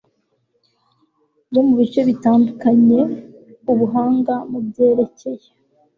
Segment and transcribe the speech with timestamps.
[1.51, 2.99] bo mu bice bitandukanye
[3.71, 5.47] ubuhanga mu byerekeye